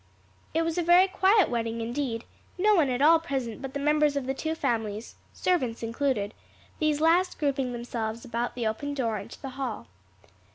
It 0.55 0.63
was 0.63 0.79
a 0.79 0.81
very 0.81 1.07
quiet 1.07 1.47
wedding 1.47 1.79
indeed, 1.79 2.25
no 2.57 2.73
one 2.73 2.89
at 2.89 3.03
all 3.03 3.19
present 3.19 3.61
but 3.61 3.75
the 3.75 3.79
members 3.79 4.15
of 4.15 4.25
the 4.25 4.33
two 4.33 4.55
families, 4.55 5.13
servants 5.31 5.83
included 5.83 6.33
these 6.79 6.99
last 6.99 7.37
grouping 7.37 7.71
themselves 7.71 8.25
about 8.25 8.55
the 8.55 8.65
open 8.65 8.95
door 8.95 9.19
into 9.19 9.39
the 9.39 9.49
hall. 9.49 9.85